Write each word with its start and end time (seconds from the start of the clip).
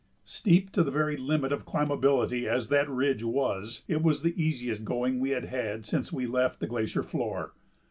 Steep 0.25 0.71
to 0.71 0.83
the 0.83 0.89
very 0.89 1.15
limit 1.15 1.51
of 1.51 1.63
climbability 1.63 2.47
as 2.47 2.69
that 2.69 2.89
ridge 2.89 3.23
was, 3.23 3.83
it 3.87 4.01
was 4.01 4.23
the 4.23 4.33
easiest 4.43 4.83
going 4.83 5.19
we 5.19 5.29
had 5.29 5.45
had 5.45 5.85
since 5.85 6.11
we 6.11 6.25
left 6.25 6.59
the 6.59 6.65
glacier 6.65 7.03
floor. 7.03 7.53